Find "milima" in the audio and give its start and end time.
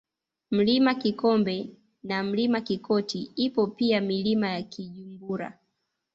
4.01-4.49